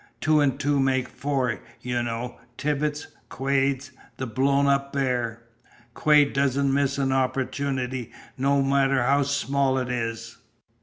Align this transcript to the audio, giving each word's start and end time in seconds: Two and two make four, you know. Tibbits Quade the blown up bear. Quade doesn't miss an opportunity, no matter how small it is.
Two 0.19 0.39
and 0.39 0.59
two 0.59 0.79
make 0.79 1.07
four, 1.07 1.59
you 1.79 2.01
know. 2.01 2.39
Tibbits 2.57 3.05
Quade 3.29 3.87
the 4.17 4.25
blown 4.25 4.65
up 4.65 4.91
bear. 4.91 5.43
Quade 5.93 6.33
doesn't 6.33 6.73
miss 6.73 6.97
an 6.97 7.11
opportunity, 7.11 8.11
no 8.35 8.63
matter 8.63 9.03
how 9.03 9.21
small 9.21 9.77
it 9.77 9.89
is. 9.89 10.37